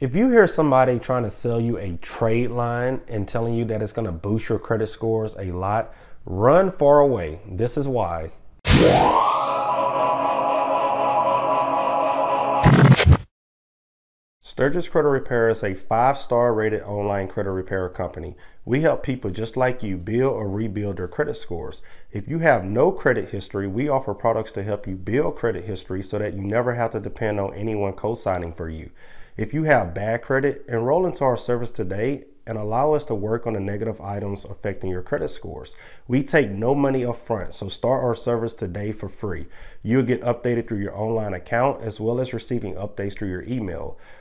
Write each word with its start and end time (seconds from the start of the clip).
If 0.00 0.14
you 0.14 0.30
hear 0.30 0.46
somebody 0.46 0.98
trying 0.98 1.24
to 1.24 1.30
sell 1.30 1.60
you 1.60 1.76
a 1.76 1.98
trade 1.98 2.50
line 2.52 3.02
and 3.06 3.28
telling 3.28 3.52
you 3.52 3.66
that 3.66 3.82
it's 3.82 3.92
going 3.92 4.06
to 4.06 4.12
boost 4.12 4.48
your 4.48 4.58
credit 4.58 4.88
scores 4.88 5.36
a 5.36 5.52
lot, 5.52 5.94
run 6.24 6.72
far 6.72 7.00
away. 7.00 7.40
This 7.46 7.76
is 7.76 7.86
why. 7.86 8.30
Stirgus 14.42 14.90
Credit 14.90 15.08
Repair 15.08 15.50
is 15.50 15.62
a 15.62 15.74
five 15.74 16.16
star 16.16 16.54
rated 16.54 16.80
online 16.80 17.28
credit 17.28 17.50
repair 17.50 17.86
company. 17.90 18.36
We 18.64 18.80
help 18.80 19.02
people 19.02 19.30
just 19.30 19.54
like 19.54 19.82
you 19.82 19.98
build 19.98 20.32
or 20.32 20.48
rebuild 20.48 20.96
their 20.96 21.08
credit 21.08 21.36
scores. 21.36 21.82
If 22.10 22.26
you 22.26 22.38
have 22.38 22.64
no 22.64 22.90
credit 22.90 23.32
history, 23.32 23.68
we 23.68 23.90
offer 23.90 24.14
products 24.14 24.52
to 24.52 24.62
help 24.62 24.86
you 24.86 24.96
build 24.96 25.36
credit 25.36 25.64
history 25.64 26.02
so 26.02 26.18
that 26.18 26.32
you 26.32 26.40
never 26.40 26.74
have 26.74 26.92
to 26.92 27.00
depend 27.00 27.38
on 27.38 27.52
anyone 27.52 27.92
co 27.92 28.14
signing 28.14 28.54
for 28.54 28.70
you. 28.70 28.90
If 29.40 29.54
you 29.54 29.64
have 29.64 29.94
bad 29.94 30.20
credit, 30.20 30.66
enroll 30.68 31.06
into 31.06 31.24
our 31.24 31.38
service 31.38 31.72
today 31.72 32.24
and 32.46 32.58
allow 32.58 32.92
us 32.92 33.06
to 33.06 33.14
work 33.14 33.46
on 33.46 33.54
the 33.54 33.60
negative 33.60 33.98
items 33.98 34.44
affecting 34.44 34.90
your 34.90 35.00
credit 35.00 35.30
scores. 35.30 35.76
We 36.06 36.22
take 36.22 36.50
no 36.50 36.74
money 36.74 37.06
up 37.06 37.24
front, 37.24 37.54
so 37.54 37.70
start 37.70 38.04
our 38.04 38.14
service 38.14 38.52
today 38.52 38.92
for 38.92 39.08
free. 39.08 39.46
You'll 39.82 40.02
get 40.02 40.20
updated 40.20 40.68
through 40.68 40.80
your 40.80 40.94
online 40.94 41.32
account 41.32 41.80
as 41.80 41.98
well 41.98 42.20
as 42.20 42.34
receiving 42.34 42.74
updates 42.74 43.16
through 43.16 43.30
your 43.30 43.44
email. 43.44 43.96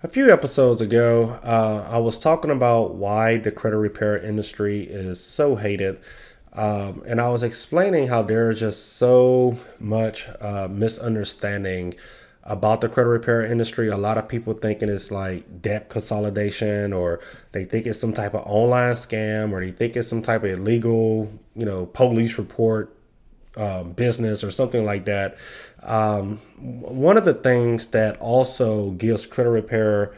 A 0.00 0.06
few 0.06 0.32
episodes 0.32 0.80
ago, 0.80 1.40
uh, 1.42 1.88
I 1.90 1.98
was 1.98 2.18
talking 2.18 2.52
about 2.52 2.94
why 2.94 3.36
the 3.38 3.50
credit 3.50 3.78
repair 3.78 4.16
industry 4.16 4.82
is 4.82 5.18
so 5.18 5.56
hated. 5.56 5.98
Um, 6.52 7.02
and 7.04 7.20
I 7.20 7.26
was 7.30 7.42
explaining 7.42 8.06
how 8.06 8.22
there's 8.22 8.60
just 8.60 8.92
so 8.92 9.58
much 9.80 10.28
uh, 10.40 10.68
misunderstanding 10.70 11.96
about 12.44 12.80
the 12.80 12.88
credit 12.88 13.08
repair 13.08 13.44
industry. 13.44 13.88
A 13.88 13.96
lot 13.96 14.18
of 14.18 14.28
people 14.28 14.54
thinking 14.54 14.88
it's 14.88 15.10
like 15.10 15.60
debt 15.60 15.88
consolidation, 15.88 16.92
or 16.92 17.18
they 17.50 17.64
think 17.64 17.84
it's 17.84 17.98
some 17.98 18.12
type 18.12 18.34
of 18.34 18.46
online 18.46 18.92
scam, 18.92 19.50
or 19.50 19.60
they 19.60 19.72
think 19.72 19.96
it's 19.96 20.08
some 20.08 20.22
type 20.22 20.44
of 20.44 20.50
illegal, 20.50 21.28
you 21.56 21.66
know, 21.66 21.86
police 21.86 22.38
report 22.38 22.94
um, 23.58 23.92
business 23.92 24.42
or 24.42 24.50
something 24.50 24.84
like 24.84 25.04
that. 25.06 25.36
Um, 25.82 26.38
one 26.58 27.16
of 27.16 27.24
the 27.24 27.34
things 27.34 27.88
that 27.88 28.18
also 28.20 28.92
gives 28.92 29.26
credit 29.26 29.50
repair 29.50 30.14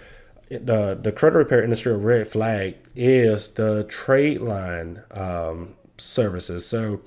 the 0.50 0.98
the 1.00 1.12
credit 1.12 1.38
repair 1.38 1.62
industry 1.62 1.92
a 1.92 1.96
red 1.96 2.26
flag 2.26 2.74
is 2.96 3.48
the 3.50 3.84
trade 3.84 4.40
line 4.40 5.02
um, 5.12 5.74
services. 5.96 6.66
So, 6.66 7.02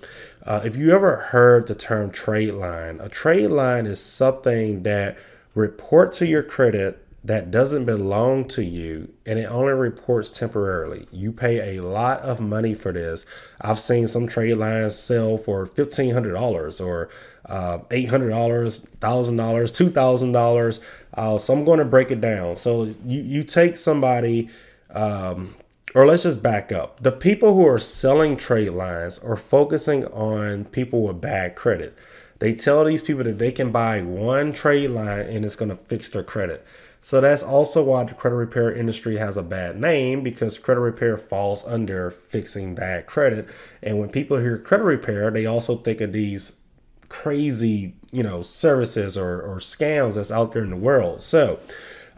uh, 0.45 0.61
if 0.63 0.77
you 0.77 0.91
ever 0.91 1.17
heard 1.17 1.67
the 1.67 1.75
term 1.75 2.09
trade 2.09 2.53
line, 2.53 2.99
a 3.01 3.09
trade 3.09 3.49
line 3.49 3.85
is 3.85 4.01
something 4.01 4.83
that 4.83 5.17
reports 5.55 6.19
to 6.19 6.25
your 6.25 6.43
credit 6.43 7.02
that 7.25 7.51
doesn't 7.51 7.85
belong 7.85 8.45
to 8.49 8.63
you 8.63 9.13
and 9.25 9.39
it 9.39 9.45
only 9.45 9.71
reports 9.73 10.29
temporarily. 10.29 11.07
You 11.11 11.31
pay 11.31 11.77
a 11.77 11.83
lot 11.83 12.19
of 12.19 12.41
money 12.41 12.73
for 12.73 12.91
this. 12.91 13.25
I've 13.61 13.79
seen 13.79 14.07
some 14.07 14.27
trade 14.27 14.55
lines 14.55 14.97
sell 14.97 15.37
for 15.37 15.67
$1,500 15.67 16.85
or 16.85 17.09
uh, 17.45 17.79
$800, 17.89 18.09
$1,000, 18.09 19.91
$2,000. 19.91 20.79
Uh, 21.13 21.37
so 21.37 21.53
I'm 21.53 21.63
going 21.63 21.79
to 21.79 21.85
break 21.85 22.11
it 22.11 22.19
down. 22.19 22.55
So 22.55 22.93
you, 23.05 23.21
you 23.21 23.43
take 23.43 23.77
somebody, 23.77 24.49
um, 24.89 25.55
or 25.95 26.05
let's 26.05 26.23
just 26.23 26.43
back 26.43 26.73
up. 26.73 27.01
The 27.01 27.11
people 27.11 27.53
who 27.53 27.65
are 27.65 27.79
selling 27.79 28.35
trade 28.35 28.71
lines 28.71 29.19
are 29.19 29.37
focusing 29.37 30.05
on 30.07 30.65
people 30.65 31.03
with 31.03 31.21
bad 31.21 31.55
credit. 31.55 31.97
They 32.39 32.53
tell 32.53 32.83
these 32.83 33.01
people 33.01 33.23
that 33.23 33.39
they 33.39 33.53
can 33.53 33.71
buy 33.71 34.01
one 34.01 34.51
trade 34.51 34.89
line 34.89 35.19
and 35.19 35.45
it's 35.45 35.55
going 35.55 35.69
to 35.69 35.77
fix 35.77 36.09
their 36.09 36.23
credit. 36.23 36.65
So 37.03 37.19
that's 37.19 37.43
also 37.43 37.83
why 37.83 38.05
the 38.05 38.13
credit 38.13 38.37
repair 38.37 38.73
industry 38.73 39.17
has 39.17 39.35
a 39.35 39.43
bad 39.43 39.77
name 39.77 40.23
because 40.23 40.57
credit 40.57 40.79
repair 40.79 41.17
falls 41.17 41.65
under 41.65 42.09
fixing 42.09 42.75
bad 42.75 43.07
credit. 43.07 43.49
And 43.83 43.99
when 43.99 44.07
people 44.07 44.37
hear 44.37 44.57
credit 44.57 44.85
repair, 44.85 45.29
they 45.29 45.45
also 45.45 45.75
think 45.75 45.99
of 45.99 46.13
these 46.13 46.61
crazy, 47.09 47.95
you 48.13 48.23
know, 48.23 48.41
services 48.41 49.17
or, 49.17 49.41
or 49.41 49.57
scams 49.57 50.15
that's 50.15 50.31
out 50.31 50.53
there 50.53 50.63
in 50.63 50.69
the 50.69 50.77
world. 50.77 51.19
So 51.19 51.59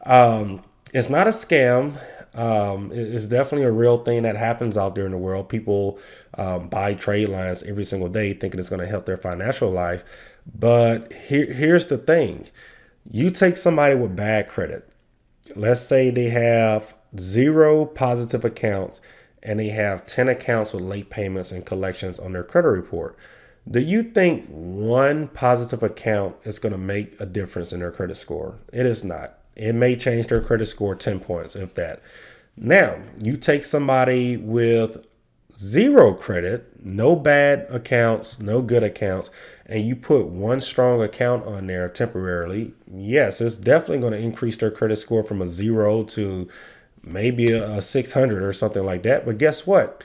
um, 0.05 0.61
it's 0.93 1.09
not 1.09 1.25
a 1.25 1.31
scam. 1.31 1.99
Um, 2.35 2.91
it's 2.93 3.25
definitely 3.25 3.65
a 3.65 3.71
real 3.71 4.03
thing 4.03 4.21
that 4.21 4.35
happens 4.35 4.77
out 4.77 4.93
there 4.93 5.07
in 5.07 5.11
the 5.13 5.17
world. 5.17 5.49
People 5.49 5.97
um, 6.37 6.69
buy 6.69 6.93
trade 6.93 7.29
lines 7.29 7.63
every 7.63 7.85
single 7.85 8.09
day 8.09 8.33
thinking 8.33 8.59
it's 8.59 8.69
going 8.69 8.81
to 8.81 8.87
help 8.87 9.07
their 9.07 9.17
financial 9.17 9.71
life. 9.71 10.03
But 10.53 11.11
here, 11.11 11.51
here's 11.51 11.87
the 11.87 11.97
thing 11.97 12.49
you 13.09 13.31
take 13.31 13.57
somebody 13.57 13.95
with 13.95 14.15
bad 14.15 14.49
credit, 14.49 14.89
let's 15.55 15.81
say 15.81 16.09
they 16.09 16.29
have 16.29 16.95
zero 17.17 17.85
positive 17.85 18.43
accounts 18.43 19.01
and 19.43 19.59
they 19.59 19.69
have 19.69 20.05
10 20.05 20.27
accounts 20.27 20.73
with 20.73 20.83
late 20.83 21.09
payments 21.09 21.51
and 21.51 21.65
collections 21.65 22.17
on 22.17 22.33
their 22.33 22.43
credit 22.43 22.69
report. 22.69 23.15
Do 23.69 23.79
you 23.79 24.03
think 24.03 24.47
one 24.47 25.27
positive 25.29 25.83
account 25.83 26.35
is 26.43 26.59
going 26.59 26.71
to 26.71 26.77
make 26.77 27.19
a 27.19 27.25
difference 27.25 27.73
in 27.73 27.79
their 27.79 27.91
credit 27.91 28.15
score? 28.15 28.59
It 28.73 28.85
is 28.85 29.03
not. 29.03 29.39
It 29.55 29.73
may 29.73 29.95
change 29.95 30.27
their 30.27 30.41
credit 30.41 30.65
score 30.67 30.95
10 30.95 31.19
points, 31.19 31.55
if 31.55 31.73
that. 31.75 32.01
Now, 32.57 32.97
you 33.19 33.37
take 33.37 33.65
somebody 33.65 34.37
with 34.37 35.05
zero 35.55 36.13
credit, 36.13 36.83
no 36.83 37.15
bad 37.15 37.67
accounts, 37.69 38.39
no 38.39 38.61
good 38.61 38.83
accounts, 38.83 39.29
and 39.65 39.87
you 39.87 39.95
put 39.95 40.27
one 40.27 40.61
strong 40.61 41.01
account 41.01 41.45
on 41.45 41.67
there 41.67 41.89
temporarily, 41.89 42.73
yes, 42.91 43.41
it's 43.41 43.55
definitely 43.55 43.99
going 43.99 44.13
to 44.13 44.19
increase 44.19 44.57
their 44.57 44.71
credit 44.71 44.97
score 44.97 45.23
from 45.23 45.41
a 45.41 45.47
zero 45.47 46.03
to 46.03 46.47
maybe 47.03 47.51
a, 47.51 47.81
600 47.81 48.43
or 48.43 48.53
something 48.53 48.83
like 48.83 49.03
that. 49.03 49.25
But 49.25 49.37
guess 49.37 49.65
what? 49.65 50.03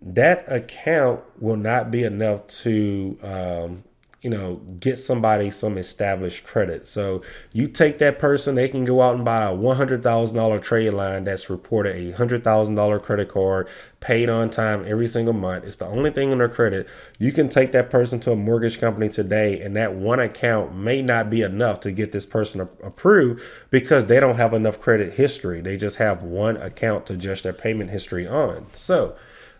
That 0.00 0.50
account 0.50 1.20
will 1.40 1.56
not 1.56 1.90
be 1.90 2.04
enough 2.04 2.46
to 2.46 3.18
um, 3.22 3.84
you 4.20 4.30
know, 4.30 4.56
get 4.80 4.98
somebody 4.98 5.48
some 5.48 5.78
established 5.78 6.44
credit. 6.44 6.84
So 6.86 7.22
you 7.52 7.68
take 7.68 7.98
that 7.98 8.18
person, 8.18 8.56
they 8.56 8.68
can 8.68 8.82
go 8.82 9.00
out 9.00 9.14
and 9.14 9.24
buy 9.24 9.44
a 9.44 9.54
$100,000 9.54 10.62
trade 10.62 10.90
line 10.90 11.22
that's 11.22 11.48
reported 11.48 11.94
a 11.94 12.12
$100,000 12.12 13.02
credit 13.02 13.28
card, 13.28 13.68
paid 14.00 14.28
on 14.28 14.50
time 14.50 14.84
every 14.88 15.06
single 15.06 15.34
month. 15.34 15.64
It's 15.64 15.76
the 15.76 15.86
only 15.86 16.10
thing 16.10 16.32
on 16.32 16.38
their 16.38 16.48
credit. 16.48 16.88
You 17.20 17.30
can 17.30 17.48
take 17.48 17.70
that 17.72 17.90
person 17.90 18.18
to 18.20 18.32
a 18.32 18.36
mortgage 18.36 18.80
company 18.80 19.08
today, 19.08 19.60
and 19.60 19.76
that 19.76 19.94
one 19.94 20.18
account 20.18 20.74
may 20.74 21.00
not 21.00 21.30
be 21.30 21.42
enough 21.42 21.78
to 21.80 21.92
get 21.92 22.10
this 22.10 22.26
person 22.26 22.60
approved 22.60 23.40
because 23.70 24.06
they 24.06 24.18
don't 24.18 24.36
have 24.36 24.52
enough 24.52 24.80
credit 24.80 25.14
history. 25.14 25.60
They 25.60 25.76
just 25.76 25.98
have 25.98 26.24
one 26.24 26.56
account 26.56 27.06
to 27.06 27.16
judge 27.16 27.42
their 27.42 27.52
payment 27.52 27.90
history 27.90 28.26
on. 28.26 28.66
So, 28.72 29.14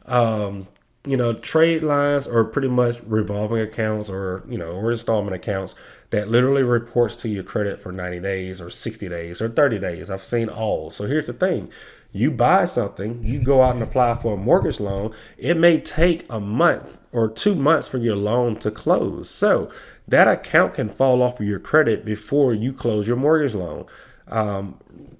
um, 0.07 0.67
you 1.09 1.17
know, 1.17 1.33
trade 1.33 1.83
lines 1.83 2.27
are 2.27 2.45
pretty 2.45 2.69
much 2.69 3.01
revolving 3.07 3.61
accounts 3.61 4.11
or, 4.11 4.45
you 4.47 4.59
know, 4.59 4.73
or 4.73 4.91
installment 4.91 5.35
accounts 5.35 5.75
that 6.11 6.29
literally 6.29 6.63
reports 6.63 7.17
to 7.17 7.29
your 7.29 7.43
credit 7.43 7.81
for 7.81 7.93
90 7.93 8.21
days 8.21 8.61
or 8.61 8.69
60 8.69 9.09
days 9.09 9.41
or 9.41 9.49
30 9.49 9.79
days. 9.79 10.11
I've 10.11 10.25
seen 10.25 10.49
all. 10.49 10.91
So 10.91 11.07
here's 11.07 11.27
the 11.27 11.33
thing. 11.33 11.71
You 12.13 12.31
buy 12.31 12.67
something, 12.67 13.23
you 13.23 13.43
go 13.43 13.63
out 13.63 13.75
and 13.75 13.83
apply 13.83 14.15
for 14.17 14.35
a 14.35 14.37
mortgage 14.37 14.81
loan. 14.81 15.15
It 15.37 15.57
may 15.57 15.81
take 15.81 16.25
a 16.31 16.41
month 16.41 16.99
or 17.13 17.29
two 17.29 17.55
months 17.55 17.89
for 17.89 17.99
your 17.99 18.17
loan 18.17 18.57
to 18.57 18.71
close. 18.71 19.29
So 19.31 19.71
that 20.07 20.29
account 20.29 20.75
can 20.75 20.89
fall 20.89 21.23
off 21.23 21.41
of 21.41 21.47
your 21.47 21.59
credit 21.59 22.05
before 22.05 22.55
you 22.55 22.73
close 22.73 23.07
your 23.07 23.17
mortgage 23.17 23.55
loan. 23.55 23.87
Um, 24.27 24.79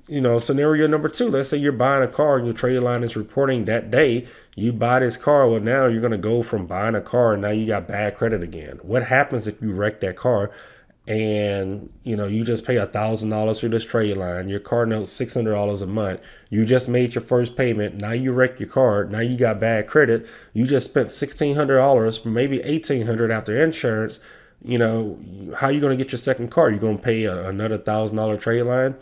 you 0.09 0.21
know, 0.21 0.39
scenario 0.39 0.87
number 0.87 1.09
two, 1.09 1.29
let's 1.31 1.51
say 1.51 1.59
you're 1.59 1.73
buying 1.73 2.03
a 2.03 2.09
car 2.09 2.39
and 2.39 2.47
your 2.47 2.55
trade 2.55 2.79
line 2.81 3.05
is 3.05 3.17
reporting 3.17 3.67
that 3.67 3.91
day 3.91 4.27
you 4.59 4.73
buy 4.73 4.99
this 4.99 5.17
car. 5.17 5.49
Well, 5.49 5.61
now 5.61 5.87
you're 5.87 6.01
going 6.01 6.11
to 6.11 6.19
go 6.19 6.43
from 6.43 6.67
buying 6.67 6.97
a 6.97 7.01
car 7.01 7.35
and 7.35 7.43
now 7.43 7.51
you 7.51 7.67
got 7.67 7.87
bad 7.87 8.17
credit 8.17 8.43
again. 8.43 8.81
What 8.83 9.05
happens 9.05 9.47
if 9.47 9.63
you 9.63 9.73
wreck 9.73 10.01
that 10.01 10.17
car 10.17 10.51
and 11.07 11.89
you 12.03 12.15
know 12.17 12.27
you 12.27 12.45
just 12.45 12.67
pay 12.67 12.77
a 12.77 12.85
thousand 12.85 13.31
dollars 13.31 13.61
for 13.61 13.69
this 13.69 13.85
trade 13.85 14.17
line? 14.17 14.49
Your 14.49 14.59
car 14.59 14.85
note 14.85 15.09
six 15.09 15.35
hundred 15.35 15.53
dollars 15.53 15.81
a 15.81 15.87
month. 15.87 16.21
You 16.51 16.65
just 16.65 16.89
made 16.89 17.15
your 17.15 17.23
first 17.23 17.57
payment. 17.57 18.01
Now 18.01 18.13
you 18.13 18.33
wreck 18.33 18.59
your 18.59 18.69
car. 18.69 19.05
Now 19.05 19.21
you 19.21 19.37
got 19.37 19.61
bad 19.61 19.87
credit. 19.87 20.27
You 20.53 20.67
just 20.67 20.91
spent 20.91 21.11
sixteen 21.11 21.55
hundred 21.55 21.77
dollars, 21.77 22.25
maybe 22.25 22.61
eighteen 22.63 23.07
hundred 23.07 23.31
after 23.31 23.63
insurance. 23.63 24.19
You 24.65 24.79
know 24.79 25.21
how 25.57 25.69
you 25.69 25.81
going 25.81 25.97
to 25.97 26.03
get 26.03 26.11
your 26.11 26.19
second 26.19 26.51
car? 26.51 26.69
You're 26.69 26.81
going 26.81 26.99
to 26.99 27.03
pay 27.03 27.25
a, 27.25 27.49
another 27.49 27.79
thousand 27.79 28.17
dollar 28.17 28.37
trade 28.37 28.63
line. 28.65 28.97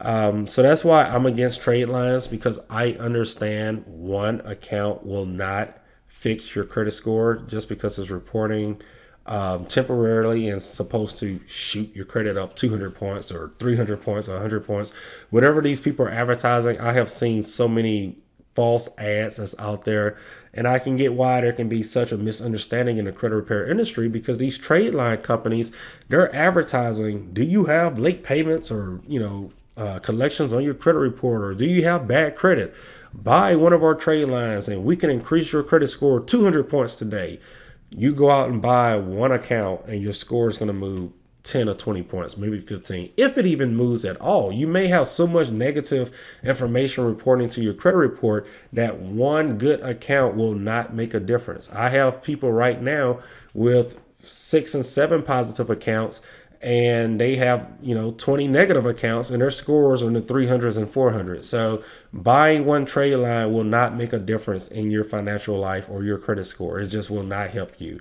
Um, 0.00 0.46
so 0.46 0.62
that's 0.62 0.82
why 0.82 1.04
I'm 1.04 1.26
against 1.26 1.60
trade 1.62 1.88
lines 1.88 2.26
because 2.26 2.58
I 2.70 2.92
understand 2.92 3.84
one 3.86 4.40
account 4.42 5.04
will 5.04 5.26
not 5.26 5.78
fix 6.08 6.54
your 6.54 6.64
credit 6.64 6.92
score 6.92 7.36
just 7.46 7.68
because 7.68 7.98
it's 7.98 8.10
reporting 8.10 8.80
um, 9.26 9.66
temporarily 9.66 10.48
and 10.48 10.62
supposed 10.62 11.18
to 11.18 11.40
shoot 11.46 11.94
your 11.94 12.04
credit 12.04 12.36
up 12.36 12.56
200 12.56 12.94
points 12.94 13.30
or 13.30 13.52
300 13.58 14.02
points 14.02 14.28
or 14.28 14.32
100 14.32 14.66
points. 14.66 14.92
Whatever 15.28 15.60
these 15.60 15.80
people 15.80 16.06
are 16.06 16.10
advertising, 16.10 16.80
I 16.80 16.92
have 16.94 17.10
seen 17.10 17.42
so 17.42 17.68
many 17.68 18.18
false 18.54 18.88
ads 18.98 19.36
that's 19.36 19.58
out 19.58 19.84
there. 19.84 20.18
And 20.52 20.66
I 20.66 20.80
can 20.80 20.96
get 20.96 21.12
why 21.12 21.40
there 21.40 21.52
can 21.52 21.68
be 21.68 21.82
such 21.82 22.10
a 22.10 22.18
misunderstanding 22.18 22.98
in 22.98 23.04
the 23.04 23.12
credit 23.12 23.36
repair 23.36 23.70
industry 23.70 24.08
because 24.08 24.38
these 24.38 24.58
trade 24.58 24.94
line 24.94 25.18
companies, 25.18 25.70
they're 26.08 26.34
advertising, 26.34 27.32
do 27.32 27.44
you 27.44 27.66
have 27.66 27.98
late 28.00 28.24
payments 28.24 28.70
or, 28.70 29.00
you 29.06 29.20
know, 29.20 29.50
uh, 29.80 29.98
collections 29.98 30.52
on 30.52 30.62
your 30.62 30.74
credit 30.74 30.98
report 30.98 31.42
or 31.42 31.54
do 31.54 31.64
you 31.64 31.82
have 31.84 32.06
bad 32.06 32.36
credit? 32.36 32.74
Buy 33.14 33.56
one 33.56 33.72
of 33.72 33.82
our 33.82 33.94
trade 33.94 34.28
lines 34.28 34.68
and 34.68 34.84
we 34.84 34.94
can 34.94 35.08
increase 35.08 35.52
your 35.52 35.62
credit 35.62 35.88
score 35.88 36.20
200 36.20 36.68
points 36.68 36.94
today. 36.94 37.40
You 37.88 38.14
go 38.14 38.30
out 38.30 38.50
and 38.50 38.60
buy 38.60 38.96
one 38.96 39.32
account 39.32 39.86
and 39.86 40.02
your 40.02 40.12
score 40.12 40.50
is 40.50 40.58
going 40.58 40.68
to 40.68 40.74
move 40.74 41.12
10 41.44 41.70
or 41.70 41.74
20 41.74 42.02
points, 42.02 42.36
maybe 42.36 42.58
15, 42.58 43.12
if 43.16 43.38
it 43.38 43.46
even 43.46 43.74
moves 43.74 44.04
at 44.04 44.18
all. 44.18 44.52
You 44.52 44.66
may 44.66 44.88
have 44.88 45.06
so 45.06 45.26
much 45.26 45.50
negative 45.50 46.10
information 46.44 47.04
reporting 47.04 47.48
to 47.50 47.62
your 47.62 47.72
credit 47.72 47.96
report 47.96 48.46
that 48.74 48.98
one 48.98 49.56
good 49.56 49.80
account 49.80 50.36
will 50.36 50.54
not 50.54 50.92
make 50.92 51.14
a 51.14 51.20
difference. 51.20 51.70
I 51.72 51.88
have 51.88 52.22
people 52.22 52.52
right 52.52 52.80
now 52.80 53.20
with 53.54 53.98
six 54.22 54.74
and 54.74 54.84
seven 54.84 55.22
positive 55.22 55.70
accounts 55.70 56.20
and 56.62 57.18
they 57.18 57.36
have 57.36 57.70
you 57.80 57.94
know 57.94 58.12
20 58.12 58.46
negative 58.46 58.84
accounts 58.84 59.30
and 59.30 59.40
their 59.40 59.50
scores 59.50 60.02
are 60.02 60.08
in 60.08 60.12
the 60.12 60.20
300s 60.20 60.76
and 60.76 60.86
400s 60.86 61.44
so 61.44 61.82
buying 62.12 62.66
one 62.66 62.84
trade 62.84 63.16
line 63.16 63.50
will 63.50 63.64
not 63.64 63.96
make 63.96 64.12
a 64.12 64.18
difference 64.18 64.68
in 64.68 64.90
your 64.90 65.04
financial 65.04 65.58
life 65.58 65.88
or 65.88 66.04
your 66.04 66.18
credit 66.18 66.44
score 66.44 66.78
it 66.78 66.88
just 66.88 67.08
will 67.08 67.22
not 67.22 67.50
help 67.50 67.80
you 67.80 67.98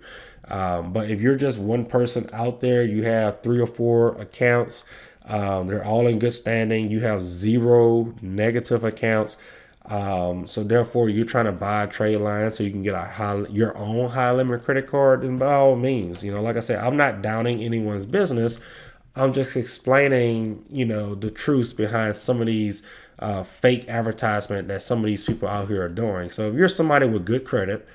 um, 0.50 0.94
but 0.94 1.10
if 1.10 1.22
you're 1.22 1.36
just 1.36 1.60
one 1.60 1.86
person 1.86 2.30
out 2.34 2.60
there, 2.60 2.84
you 2.84 3.04
have 3.04 3.42
three 3.42 3.60
or 3.60 3.68
four 3.68 4.20
accounts, 4.20 4.84
um, 5.26 5.68
they're 5.68 5.86
all 5.86 6.08
in 6.08 6.18
good 6.18 6.32
standing. 6.32 6.90
You 6.90 7.02
have 7.02 7.22
zero 7.22 8.16
negative 8.22 8.84
accounts. 8.84 9.38
Um, 9.86 10.48
so 10.48 10.64
therefore, 10.64 11.10
you're 11.10 11.26
trying 11.26 11.46
to 11.46 11.52
buy 11.52 11.84
a 11.84 11.88
trade 11.88 12.18
line 12.18 12.52
so 12.52 12.64
you 12.64 12.72
can 12.72 12.84
get 12.84 12.94
a 12.94 13.02
high, 13.02 13.46
your 13.50 13.76
own 13.78 14.10
high 14.10 14.32
limit 14.32 14.64
credit 14.64 14.88
card. 14.88 15.24
And 15.24 15.40
by 15.40 15.54
all 15.54 15.76
means, 15.76 16.24
you 16.24 16.32
know, 16.32 16.42
like 16.42 16.58
I 16.58 16.60
said, 16.60 16.84
I'm 16.84 16.98
not 16.98 17.22
downing 17.22 17.62
anyone's 17.62 18.06
business. 18.06 18.60
I'm 19.16 19.34
just 19.34 19.56
explaining, 19.58 20.64
you 20.70 20.86
know, 20.86 21.16
the 21.16 21.32
truths 21.32 21.74
behind 21.74 22.16
some 22.16 22.40
of 22.40 22.48
these 22.48 22.84
uh, 23.18 23.44
fake 23.44 23.88
advertisement 23.90 24.68
that 24.68 24.82
some 24.82 25.00
of 25.00 25.06
these 25.06 25.24
people 25.24 25.48
out 25.48 25.68
here 25.68 25.84
are 25.84 25.90
doing. 25.90 26.30
So 26.30 26.50
if 26.50 26.56
you're 26.56 26.70
somebody 26.70 27.08
with 27.08 27.26
good 27.26 27.44
credit, 27.44 27.88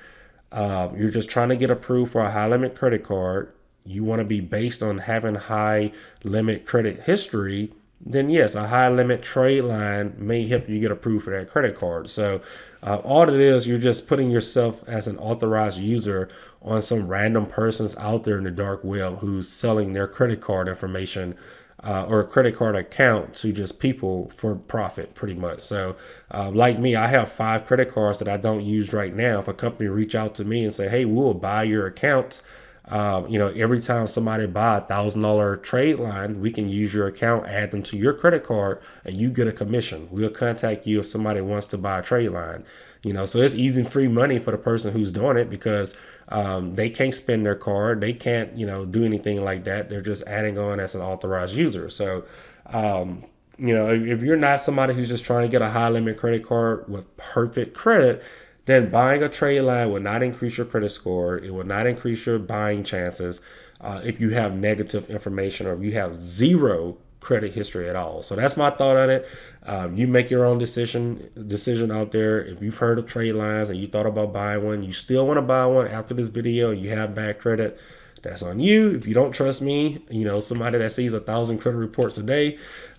um, 0.51 0.95
you're 0.97 1.11
just 1.11 1.29
trying 1.29 1.49
to 1.49 1.55
get 1.55 1.71
approved 1.71 2.11
for 2.11 2.21
a 2.21 2.31
high 2.31 2.47
limit 2.47 2.75
credit 2.75 3.03
card, 3.03 3.51
you 3.85 4.03
want 4.03 4.19
to 4.19 4.25
be 4.25 4.39
based 4.39 4.81
on 4.81 4.99
having 4.99 5.35
high 5.35 5.91
limit 6.23 6.65
credit 6.65 7.03
history, 7.03 7.71
then 8.05 8.29
yes, 8.29 8.53
a 8.53 8.67
high 8.67 8.89
limit 8.89 9.23
trade 9.23 9.63
line 9.63 10.13
may 10.17 10.47
help 10.47 10.69
you 10.69 10.79
get 10.79 10.91
approved 10.91 11.25
for 11.25 11.31
that 11.31 11.49
credit 11.49 11.75
card. 11.75 12.09
So, 12.09 12.39
uh, 12.83 12.97
all 12.97 13.27
it 13.27 13.39
is, 13.39 13.67
you're 13.67 13.79
just 13.79 14.07
putting 14.07 14.29
yourself 14.29 14.87
as 14.87 15.07
an 15.07 15.17
authorized 15.17 15.79
user 15.79 16.29
on 16.61 16.81
some 16.83 17.07
random 17.07 17.47
persons 17.47 17.97
out 17.97 18.23
there 18.23 18.37
in 18.37 18.43
the 18.43 18.51
dark 18.51 18.83
web 18.83 19.19
who's 19.19 19.49
selling 19.49 19.93
their 19.93 20.07
credit 20.07 20.39
card 20.39 20.67
information 20.67 21.35
uh, 21.83 22.05
or 22.07 22.19
a 22.19 22.27
credit 22.27 22.55
card 22.55 22.75
account 22.75 23.33
to 23.35 23.51
just 23.51 23.79
people 23.79 24.31
for 24.35 24.55
profit, 24.55 25.13
pretty 25.13 25.35
much. 25.35 25.61
So, 25.61 25.95
uh, 26.31 26.49
like 26.51 26.79
me, 26.79 26.95
I 26.95 27.07
have 27.07 27.31
five 27.31 27.65
credit 27.65 27.91
cards 27.91 28.19
that 28.19 28.27
I 28.27 28.37
don't 28.37 28.63
use 28.63 28.93
right 28.93 29.13
now. 29.15 29.39
If 29.39 29.47
a 29.47 29.53
company 29.53 29.89
reach 29.89 30.15
out 30.15 30.35
to 30.35 30.45
me 30.45 30.63
and 30.63 30.73
say, 30.73 30.89
"Hey, 30.89 31.05
we'll 31.05 31.33
buy 31.33 31.63
your 31.63 31.85
account," 31.85 32.41
um, 32.87 33.27
you 33.27 33.39
know, 33.39 33.47
every 33.47 33.81
time 33.81 34.07
somebody 34.07 34.45
buy 34.45 34.77
a 34.77 34.81
thousand 34.81 35.21
dollar 35.21 35.57
trade 35.57 35.99
line, 35.99 36.39
we 36.39 36.51
can 36.51 36.69
use 36.69 36.93
your 36.93 37.07
account, 37.07 37.47
add 37.47 37.71
them 37.71 37.81
to 37.83 37.97
your 37.97 38.13
credit 38.13 38.43
card, 38.43 38.79
and 39.03 39.17
you 39.17 39.29
get 39.29 39.47
a 39.47 39.51
commission. 39.51 40.07
We'll 40.11 40.29
contact 40.29 40.85
you 40.85 40.99
if 40.99 41.07
somebody 41.07 41.41
wants 41.41 41.67
to 41.67 41.77
buy 41.77 41.99
a 41.99 42.03
trade 42.03 42.29
line. 42.29 42.63
You 43.01 43.13
know, 43.13 43.25
so 43.25 43.39
it's 43.39 43.55
easy 43.55 43.83
free 43.83 44.07
money 44.07 44.39
for 44.39 44.51
the 44.51 44.57
person 44.57 44.91
who's 44.91 45.11
doing 45.11 45.37
it 45.37 45.49
because 45.49 45.95
um, 46.29 46.75
they 46.75 46.89
can't 46.89 47.13
spend 47.13 47.45
their 47.45 47.55
card, 47.55 48.01
they 48.01 48.13
can't, 48.13 48.55
you 48.57 48.65
know, 48.65 48.85
do 48.85 49.03
anything 49.03 49.43
like 49.43 49.63
that. 49.65 49.89
They're 49.89 50.01
just 50.01 50.23
adding 50.23 50.57
on 50.57 50.79
as 50.79 50.95
an 50.95 51.01
authorized 51.01 51.55
user. 51.55 51.89
So, 51.89 52.25
um, 52.67 53.25
you 53.57 53.73
know, 53.73 53.93
if 53.93 54.21
you're 54.21 54.35
not 54.35 54.59
somebody 54.59 54.93
who's 54.93 55.07
just 55.07 55.23
trying 55.23 55.47
to 55.47 55.51
get 55.51 55.61
a 55.61 55.69
high 55.69 55.89
limit 55.89 56.17
credit 56.17 56.43
card 56.43 56.89
with 56.89 57.15
perfect 57.17 57.75
credit, 57.75 58.23
then 58.65 58.89
buying 58.89 59.23
a 59.23 59.29
trade 59.29 59.61
line 59.61 59.91
will 59.91 60.01
not 60.01 60.23
increase 60.23 60.57
your 60.57 60.65
credit 60.65 60.89
score. 60.89 61.37
It 61.37 61.53
will 61.53 61.65
not 61.65 61.87
increase 61.87 62.25
your 62.25 62.39
buying 62.39 62.83
chances 62.83 63.41
uh, 63.79 64.01
if 64.03 64.19
you 64.19 64.31
have 64.31 64.55
negative 64.55 65.09
information 65.09 65.67
or 65.67 65.73
if 65.73 65.83
you 65.83 65.93
have 65.93 66.19
zero 66.19 66.97
credit 67.19 67.53
history 67.53 67.89
at 67.89 67.95
all. 67.95 68.21
So 68.21 68.35
that's 68.35 68.55
my 68.55 68.69
thought 68.69 68.97
on 68.97 69.09
it. 69.09 69.27
Um, 69.63 69.97
you 69.97 70.07
make 70.07 70.29
your 70.29 70.45
own 70.45 70.59
decision 70.59 71.29
decision 71.47 71.91
out 71.91 72.11
there. 72.11 72.43
If 72.43 72.61
you've 72.61 72.77
heard 72.77 72.99
of 72.99 73.07
trade 73.07 73.33
lines 73.33 73.69
and 73.69 73.79
you 73.79 73.87
thought 73.87 74.05
about 74.05 74.31
buying 74.31 74.63
one, 74.63 74.83
you 74.83 74.93
still 74.93 75.25
want 75.25 75.37
to 75.37 75.41
buy 75.41 75.65
one 75.65 75.87
after 75.87 76.13
this 76.13 76.27
video, 76.27 76.71
you 76.71 76.89
have 76.89 77.15
bad 77.15 77.39
credit. 77.39 77.79
That's 78.21 78.41
on 78.41 78.59
you. 78.59 78.91
If 78.91 79.05
you 79.07 79.13
don't 79.13 79.31
trust 79.31 79.61
me, 79.61 80.03
you 80.09 80.25
know 80.25 80.39
somebody 80.39 80.79
that 80.79 80.91
sees 80.91 81.13
a 81.13 81.19
thousand 81.19 81.59
credit 81.59 81.77
reports 81.77 82.17
a 82.17 82.23
day. 82.23 82.57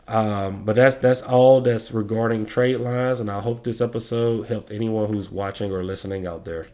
Um, 0.08 0.64
but 0.64 0.76
that's 0.76 0.97
that's 0.97 1.23
all 1.23 1.61
that's 1.61 1.91
regarding 1.91 2.47
trade 2.47 2.79
lines, 2.79 3.19
and 3.20 3.31
I 3.31 3.41
hope 3.41 3.64
this 3.64 3.81
episode 3.81 4.47
helped 4.47 4.70
anyone 4.70 5.12
who's 5.12 5.31
watching 5.31 5.73
or 5.73 5.82
listening 5.82 6.26
out 6.26 6.44
there. 6.44 6.69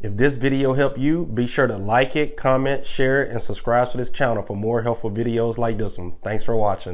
If 0.00 0.16
this 0.16 0.36
video 0.36 0.72
helped 0.72 0.98
you, 0.98 1.26
be 1.26 1.46
sure 1.46 1.66
to 1.66 1.76
like 1.76 2.16
it, 2.16 2.36
comment, 2.36 2.86
share 2.86 3.22
it, 3.22 3.30
and 3.30 3.40
subscribe 3.40 3.90
to 3.92 3.98
this 3.98 4.10
channel 4.10 4.42
for 4.42 4.56
more 4.56 4.82
helpful 4.82 5.10
videos 5.10 5.58
like 5.58 5.76
this 5.76 5.98
one. 5.98 6.14
Thanks 6.22 6.42
for 6.42 6.56
watching. 6.56 6.88